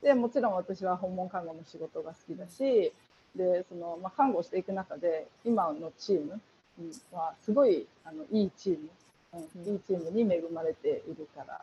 [0.01, 2.93] でもちろん私は訪問看護の仕事が好きだし
[3.35, 6.39] でその、まあ、看護していく中で今のチーム
[7.11, 8.89] はすごいあのいいチーム、
[9.33, 11.61] うん、いいチームに恵まれているから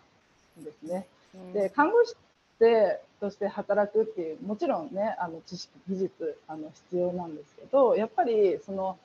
[0.62, 1.06] ですね。
[1.52, 2.14] で看護師
[2.58, 8.98] でとして働くっていうもちろんねあの知識技術あの必要なんですけどやっぱりその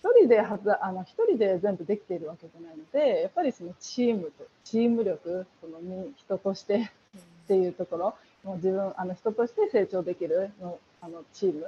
[0.00, 5.78] 一人ではずあの一人で全部できているわけじゃないのでやっぱりそのチームとチーム力その
[6.16, 11.66] 人としてっていうところもう自分あの人として成長できるのあのチーム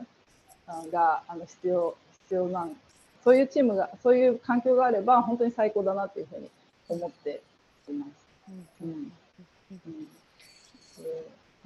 [0.90, 2.76] があの必要必要なん
[3.22, 6.50] そういうチームがそういう環境があれば本当に最高だなというふうに
[6.88, 7.40] 思って
[7.88, 8.10] います。
[8.82, 8.90] うん。
[8.90, 9.12] うん。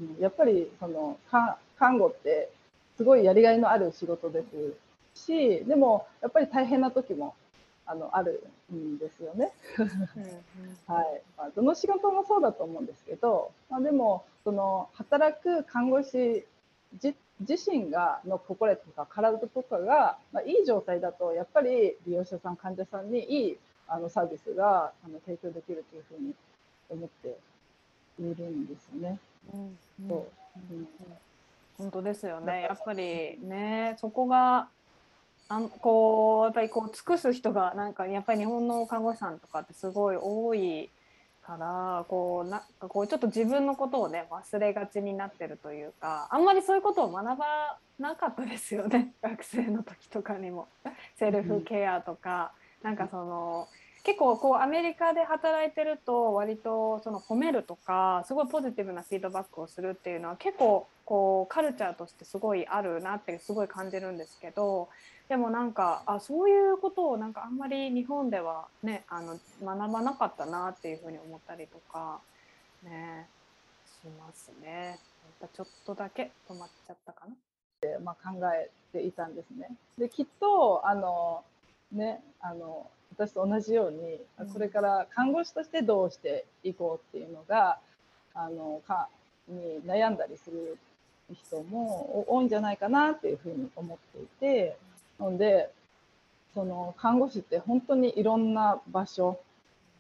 [0.01, 1.19] うん、やっぱりその
[1.79, 2.49] 看護って
[2.97, 4.45] すごいやりがいのある仕事で
[5.15, 7.35] すしでもやっぱり大変な時も
[7.89, 9.53] あのあるんですよね。
[10.87, 16.45] はいまあ、どの仕事もそうだと思うんですけど、まあ、でもその働く看護師
[17.03, 26.35] 自身がの心とか体とかが、まあ、いい状態だとやっぱり利用者さん患者さんにいいあのサービスがあの提供できるというふうに
[26.91, 27.39] 思って
[28.21, 29.19] いるんですよね。
[29.55, 30.19] うんそう
[30.73, 30.89] うん、
[31.79, 32.63] 本当ですよね。
[32.63, 34.69] やっぱりねそこが
[35.49, 40.91] あこうやっぱりこう尽くす人がなんかやっぱり日本の看護師さんとかってすごい多い
[41.43, 49.15] からこうなんかこうちょっと自分のことをね忘れがちになってるというかあんまりそういうことを学ばなかったですよね。
[49.23, 50.69] 学生の時とかにも。
[51.17, 53.69] セルフケアとか、うん、なんかその
[54.05, 64.89] 結構こうアメリカで働いてると割とその褒めるとかすごいポジティブなフィードバックをするっていうのは結構こうカルチャーとしてすごいあるなってすごい感じるんですけど
[65.29, 72.21] でもなんかあそういうことをなんかあんまり日本ではねあの学ばなかったなっていうふうに思ったりとか
[72.83, 73.29] ね
[74.03, 74.99] しますね。
[75.53, 77.35] ちょっとだけ止まっちゃったかな。
[77.81, 79.71] でまあ、考えていたんですね。
[79.99, 81.45] できっとあの
[81.93, 84.21] ねあの私と同じように、
[84.53, 87.79] これから看護師としてどうしていこうっていうのが
[88.35, 89.09] あのか
[89.49, 90.79] に悩んだりする
[91.35, 94.77] 人も多いんじゃないかなっていうふうに思っていて。
[95.19, 95.71] ので
[96.55, 99.39] その看護師って本当にいろんな場所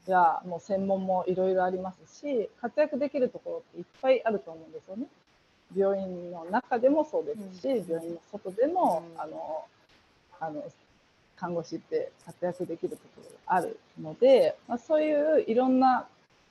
[0.06, 5.06] やもう専門もいろいろありますし活躍できるところっていっぱいあると思うんですよね。
[5.76, 9.64] 病院の中でもそうですし、病院の外でも、あの
[10.40, 10.64] あの
[11.36, 16.06] 看護師って活躍できるところがあるので、まあ、そういういろんな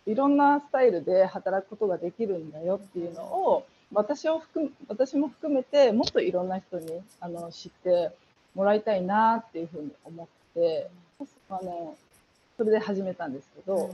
[0.06, 8.12] いろんなスタイルで働くことができるんだよっていうのを私を含私も含めてもっといろんな人にあの知って
[8.58, 10.90] もらいたいなっていうふうに思って
[11.48, 11.96] あの
[12.58, 13.92] それで始めたんですけど、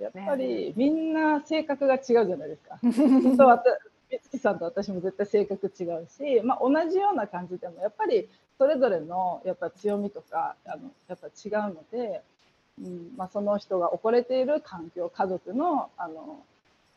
[0.00, 2.78] やっぱりみんな性格が違うじゃないですか。
[2.82, 3.62] と
[4.10, 8.28] 美月さんと私も絶対性格違うし、まあ、同じような感じでもやっぱり
[8.58, 12.22] それぞれのやっぱ強みとかあのやっぱ違うので、
[12.80, 16.42] うんまあ、その人が置かれている環境家族のあの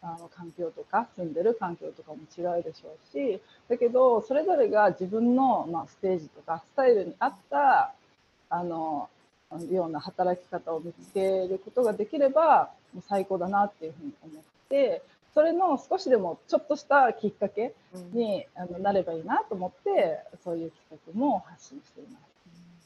[0.04, 7.94] あの環境とか住んでる環境とかも違うでしょうしだけどそれぞれが自分の、まあ、ステージとかスタイルに合った
[8.50, 9.10] あの
[9.72, 15.02] ような働き方を見つけることができればもう最高だなっていうふうに思って
[15.34, 17.74] それの少しでもちょっとしたきっかけ
[18.14, 22.34] に、あのなればいいなと思ってそういう企画も発信しています。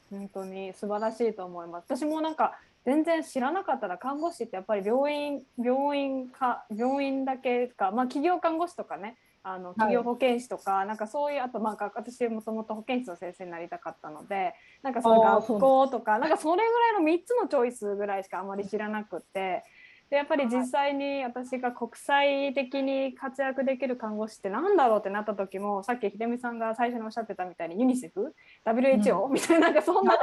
[0.10, 1.86] 本当に素晴らしいと思います。
[1.90, 19.66] 私もなんか全然知らなかったら看護師ってやっぱり病院病院か病院だけか、まあ、企業看護師とかねあの企業保健師とか、はい、なんかそういうあとまあ私もともと保健室の先生になりたかったのでなんかその学校とかなんかそれぐらいの3つのチョイスぐらいしかあまり知らなくて
[20.10, 28.34] でやっぱり実際に私が国際的に活躍できる看護師って何だろうってなった時もさっき秀美さんが最初におっしゃってたみたいにユニセフ
[28.66, 30.18] ？WHO、うん、みたいななんかそんな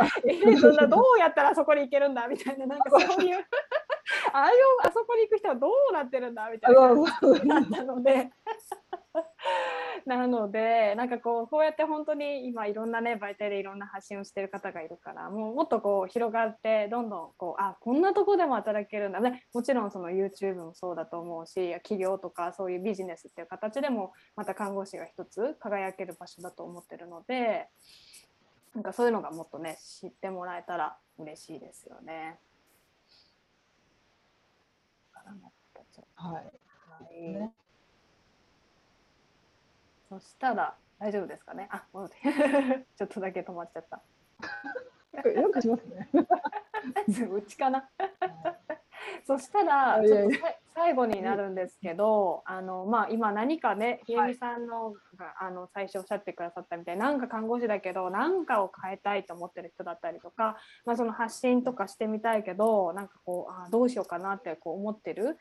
[0.61, 3.37] そんなどうやったらそこに行けるんだみたいななんかそういう
[4.33, 8.31] ああいうあそこに行く人はどうなってるんだみたいな感じになったので
[10.07, 27.69] なのでなんかこうこうやって本当に今いろんなね媒体でいろんな発信をしてる方がいるからもうもっとこう広がってどんどんこうあこんなとこでも働けるんだねもちろんその YouTube もそうだと思うし企業とかそういうビジネスっていう形でもまた看護師が一つ輝ける場所だと思ってるので
[28.75, 32.41] なんかそういうのがもっとね知ってもらえたら嬉しいですよね。
[36.17, 36.45] はい。
[36.95, 37.55] はいね
[40.21, 41.69] そしたら大丈夫ですかね？
[41.71, 42.17] あ、戻って
[42.97, 44.01] ちょっとだけ止まっちゃった。
[45.29, 46.09] よくしますね。
[47.31, 47.89] うちかな？
[49.27, 50.39] そしたらちょっと
[50.75, 65.39] 最後になるんですけど、あのまあ今何かね、ひえみさんのがあの最初おっしゃってくださったみたいなんか看護師だけど何かを変えたいと思ってる人だったりとか、まあその発信とかしてみたいけど、なんかこうあどうしようかなってこう思ってる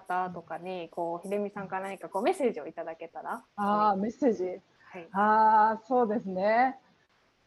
[0.00, 3.42] 方とかにこう秀美さんから何かこうメッセージをいただけたら。
[3.56, 4.50] ああメッセージ、は
[4.98, 6.76] い、ああそうですね。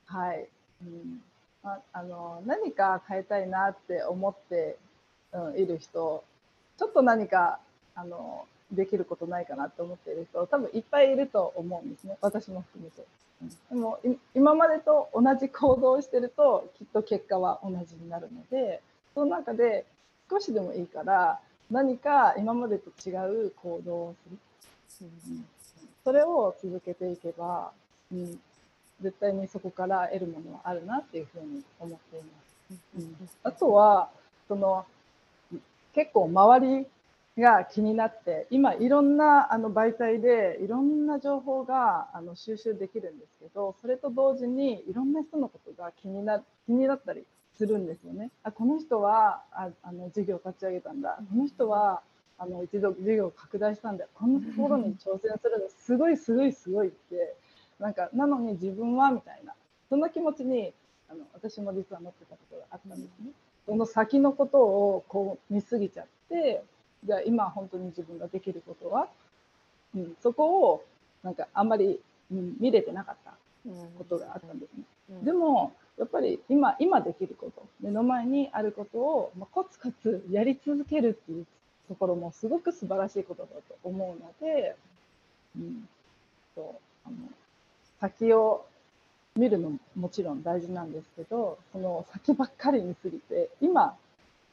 [0.06, 0.48] はい、
[0.84, 1.22] うん。
[1.64, 4.78] ああの何か変えたいなって思って、
[5.34, 6.24] うん、いる人
[6.78, 7.60] ちょっと何か
[7.96, 12.18] あのできることないかなって思っている人多分いっぱいいると思うんですね。
[12.22, 13.06] 私も含めて。
[13.70, 14.00] でも
[14.36, 18.82] 今までと同じ行動をしてるときっと結果は同じになるので
[19.14, 19.86] その中で
[20.30, 23.14] 少しでもいいから何か今までと違
[23.48, 24.16] う行動を
[24.88, 25.46] する、うん、
[26.04, 27.72] それを続けていけば、
[28.12, 28.40] うん、
[29.02, 32.76] 絶対にそこから得るものはあるなっていうふうに思っています。
[32.98, 34.10] うん、あとは
[34.48, 34.86] その
[35.94, 36.88] 結構周り
[37.42, 47.24] が気になって今いろんなあの媒体でいろんな情報があの収集できるんですけどそれと同時にいろんな人のことが気にな気になったり
[47.60, 48.32] するんですよね。
[48.44, 51.20] あこの人はああの事業を立ち上げたんだ。
[51.30, 52.02] この人は
[52.38, 57.36] あの一度事業を拡大したんだこんなところに挑戦するのすごいすごいすごいって。
[57.80, 59.54] なんかなのに自分はみたいな。
[59.90, 60.74] そんな気持ちに
[61.10, 63.32] あの私も実は持ってたことがあったんですね。
[63.66, 66.64] その先のことをこう見すぎちゃって
[67.06, 69.08] じゃあ今本当に自分ができることは、
[69.96, 70.86] うん、そこを
[71.24, 72.00] なんかあんまり、
[72.32, 73.34] うん、見れてなかった
[73.98, 74.74] ことがあったんです
[75.12, 75.20] ね。
[75.24, 81.46] でもやっぱり今今できること目の前にあることを、まあ、コツコツやり続けるっていう
[81.90, 84.76] ところもすごく素晴らしいことだと思うので、
[85.58, 85.90] うん、
[86.56, 87.16] とあの
[88.00, 88.66] 先を
[89.36, 93.96] 見るのももちろん大事なんですけどその先ばっかり見すぎて今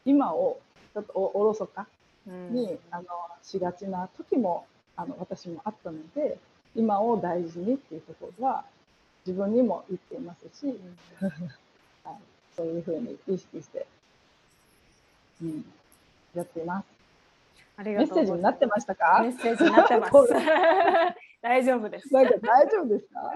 [0.05, 0.59] 今を
[0.95, 1.87] ちょっとおろそか
[2.27, 3.05] に、うん、あの
[3.43, 4.67] しがちな時も
[4.97, 6.39] あの私もあったので
[6.75, 8.65] 今を大事にっていうところは
[9.27, 10.67] 自分にも言っていますし、
[12.05, 12.17] はい、
[12.57, 13.87] そういうふうに意識して、
[15.43, 15.65] うん、
[16.35, 16.87] やっています。
[17.79, 19.19] ありがとうメッセージになってましたか？
[19.23, 20.13] メッセージになってます。
[21.43, 22.13] 大丈夫です。
[22.13, 23.35] なんか大丈夫ですか？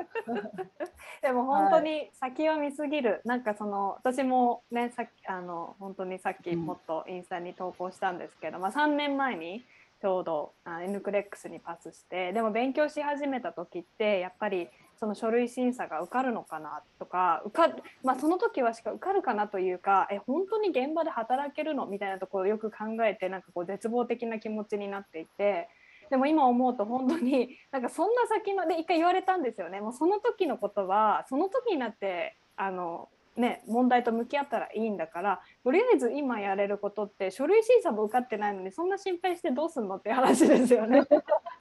[1.22, 9.62] でも本当に先は見すぎる、なんかその私もねさっきあの本当にさっきもっとインスタに投稿したんですけど、まあ、3年前に
[10.00, 14.70] ちょうどあ N クレックスにパスしてでも勉強し始めた時ってやっぱり
[15.00, 17.68] その書類審査が受かるのかなとか受か
[18.02, 25.68] まあ、その時はしか受かるかなというかえ本当に現場で働けるのみたいなところをよく考えてなんかこう絶望的な気持ちになっていて。
[26.10, 41.04] でも今思うと本当に なんかそんな先ので一回言われたんですよねもうその時のことはその時になってあのね問題と向き合ったらいいんだからとりあえず今やれることって書類審査も受かってないのにそんな心配してどうすんのって話ですよね。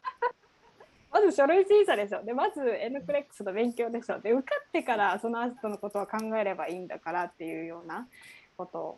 [1.12, 2.24] まず書類審査でしょ。
[2.24, 4.20] でまず N クレックスの勉強でしょ。
[4.20, 8.08] で受かってからその後のことは考えればいいんだからっていうような
[8.58, 8.98] ことを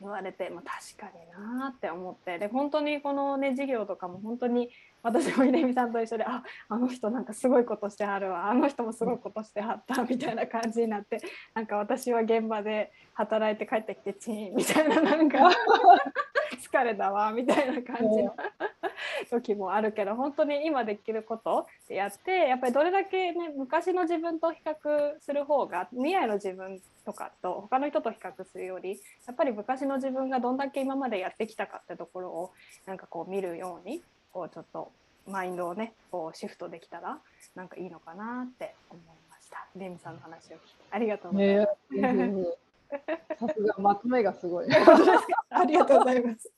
[0.00, 0.62] 言われて、まあ、
[0.98, 2.38] 確かになって思って。
[2.38, 4.70] で本当にこのね授業とかも本当に
[5.02, 8.50] 私も秀美さんと一緒でああの人なんかすごいことしてはるわ。
[8.50, 11.20] あの人もすごいことしてはったみたいな感じになって
[11.54, 15.38] なんか私は現場で働いて帰ってきてチーンみたいななんか。
[16.72, 18.34] 疲れたわみたいな感じの
[19.30, 32.50] 時もあるけど本当に今できることってやってやっぱりどれだけね昔の自分と比較する方が未来の自分とかと他の人と比較するよりやっぱり昔の自分がどんだけ今までやってきたかってところを
[32.86, 34.02] なんかこう見るように
[34.32, 34.90] こうちょっと
[35.28, 37.18] マインドをねこうシフトできたら
[37.54, 39.66] なんかいいのかなって思いました。
[39.76, 40.58] レミさんの話を聞いて
[40.90, 41.94] ありがとうございます。
[41.94, 42.62] ね
[43.38, 44.66] さすがまとめがすごい。
[45.50, 46.52] ありがとうございます。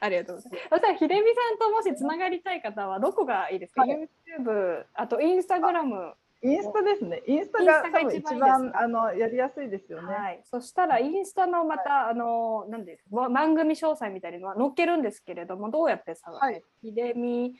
[0.00, 0.68] ありがとうございます。
[0.70, 4.08] そしたら、ひでみさんともしつながりたい方は、どこがいいですか、はい、
[4.38, 6.14] ?YouTube、あとインスタグラム。
[6.42, 7.22] インスタですね。
[7.26, 10.14] インスタが多分一番あのやりやすいですよね。
[10.14, 10.40] はい。
[10.44, 17.54] そしたらインスタのまた、はい、あのなんです番組詳細みたいなのは載っけるんですけれども、どうやってさ、はい、ひでみ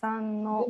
[0.00, 0.66] さんの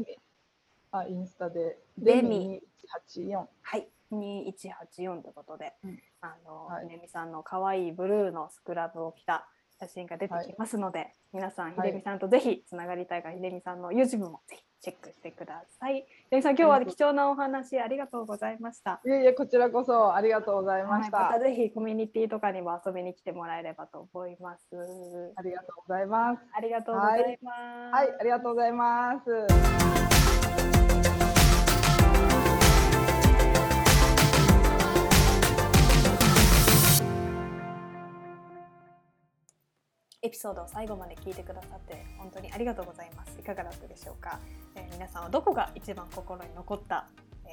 [0.90, 9.48] あインスタでデミ二八四はい二一八四ということで、うん、あの、はい、ひでみさんの可愛いブルーのスクラブを着た
[9.80, 16.00] 写真が出てきますので、はい、皆さん、ひでみさんとぜひつながりたいか、ひでみさんの YouTube もぜひチェックしてください。
[16.00, 19.00] ひでみさん、今日は貴重なお話ありがとうございました。
[19.06, 21.16] いえいえ、こちらこそありがとうございました。
[21.16, 24.66] はい、またぜひコミュニティとかにも遊びに来てもらえればと思います。
[25.36, 26.42] ありがとうございます。
[26.52, 27.56] ありがとうございます。
[27.94, 30.09] はい、はい、ありがとうございます。
[40.22, 43.38] エピソードを最後まで聞いてくださって本当にありがとうございます。
[43.40, 44.38] いかがだったでしょうか、
[44.74, 47.08] えー、皆さんはどこが一番心に残った、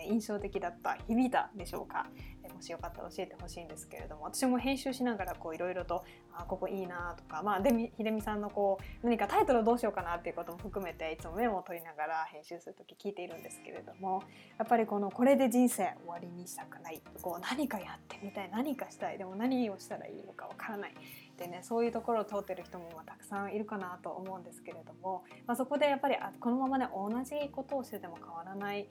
[0.07, 2.07] 印象的だった、響いたでしょうか、
[2.53, 6.03] もしよかったら教えてほしいんですけれども、私も編集しながらいろいろと、
[6.33, 14.23] あ、ここいいなとか、まあ、でみ、ひでみさんのこう、何かタイトルどうしようかなっていうことも含めて、いつもメモを取りながら編集する時聞いているんですけれども、
[14.57, 17.01] やっぱりこの、これで人生終わりにしたくない。
[17.21, 19.17] こう、何かやってみたい、何かしたい。
[19.17, 20.93] でも何をしたらいいのかわからない。
[21.37, 28.87] でねそういうところを通ってる人もたくさんいるかなと思うんですけれども、まあ、そこでやっぱりあこのままね同じことをしてても変わらない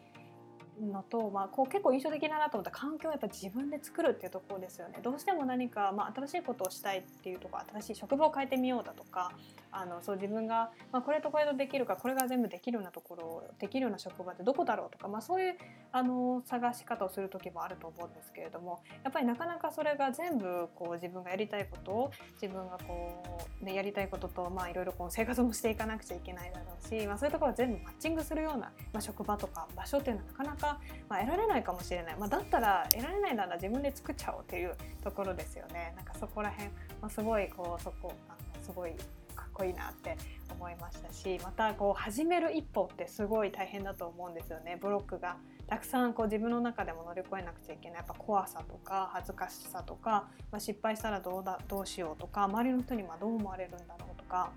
[0.81, 4.99] のと、まあ、こう結構印象的だなと思った環境をやっぱ自分で作るっていうところですよね。
[5.03, 9.33] どうしても何か、まあ、新しいことをしたいっていうとこ新しい職場を変えてみようだとか
[9.71, 15.55] あのそう自分が、まあ、これとこれとできるかこれが全部できるようなところできるような職場ってどこだろうとか、まあ、そういう
[15.93, 22.11] あの探し方をする時もあると思うんですけれどもやっぱりなかなかそれが全部こう自分がやりたいことを
[22.41, 23.23] 自分がこ
[23.61, 30.66] う、ね、やりたいことと、まあ、いろいろこう生活もしていかなくちゃいけないだろうし、まあ、そういうところを全部マッチングするような、まあ、職場とか場所っていうのはなかなか、
[31.09, 35.93] まあ、得られないかもしれない、まあ、だったら得られないなら自分で作っちゃおうっていうところですよね。
[35.97, 36.69] なんかそこら辺、
[37.01, 38.93] まあ、すごいこうそこあのすごい
[39.35, 40.17] かっこいいなって
[40.51, 45.37] 思いましたしまたこう始める一歩ってすごい大変だと思うんですよねブロックが
[45.69, 54.51] たくさんこう自分の中でも乗り越えなくちゃいけないやっぱ怖さとか恥ずかしさとか、まあ、失敗したらどうだどうしようとか周りの人にはどう思われるんだろうとか。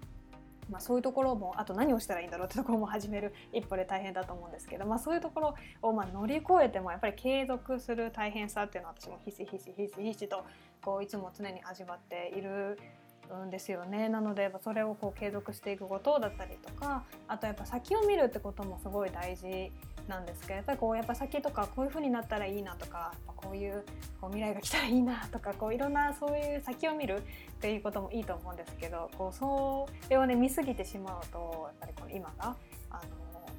[0.69, 10.45] まあ、そういうところもあと何をしたらいいんだろうってところも始める一歩で大変だと思うんですけど、まあ、そういうところをま乗り越えてもやっぱり継続する大変さっていうのは私もひしひしひしひしと
[10.81, 12.77] こういつも常に味わっている
[13.45, 14.09] んですよね。
[14.09, 19.71] なのでそれをこう継続していくことだったりとかあとやっぱ先を見るってこともすごい大事
[20.09, 23.85] なんですけどやっぱりこうやっぱ先とかこういう風になったらいいなとかこういう
[24.19, 32.55] こう未来が来たらいいなとかこういろんなそういう先を見るっていうこともいいと思うんですけどこうそれをね見過ぎてしまうとやっぱりこの今が
[32.89, 33.01] あの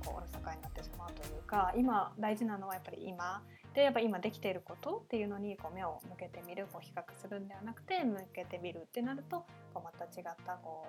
[0.04, 3.42] こうおろそかになってしまうというか今大事なのはやっぱり今
[3.74, 10.86] でやっぱ今できていることっていうのにこう目を向けてみるこう比較するんではなくて向けてみるってなるとこうまた違ったこ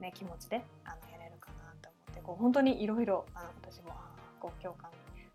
[0.00, 3.26] う、ね、気持ちであのやれるかなと思ってこう本当にいろいろ
[3.62, 4.13] 私もあ
[4.44, 4.90] こう共感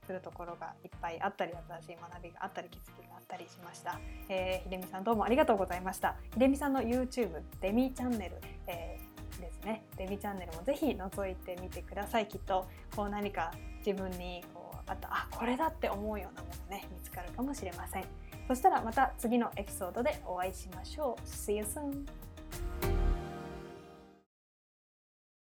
[0.05, 6.15] するところがいっぱいあったり新しい学びがあったり気づきがあったりしました、えー、ひでみさんどうもありがとうございました。
[6.33, 8.35] ひでみさんの YouTube デミチャンネル、
[8.67, 9.83] えー、ですね。
[9.97, 12.27] デミチャンネルもぜひ覗いてみてください。
[12.27, 13.51] きっとこう何か
[13.85, 18.05] 自分にこうあったあこれだって思うようなものね見つかるかもしれません。
[18.47, 21.27] そしたらまた次のエピソードでお会いしましょう。
[21.27, 22.05] See you soon!